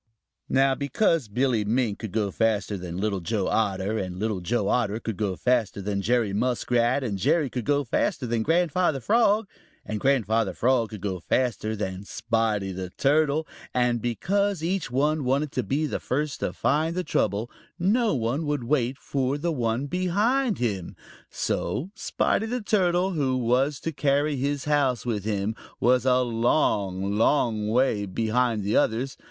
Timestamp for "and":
3.99-4.17, 7.03-7.19, 9.85-9.99, 13.75-14.01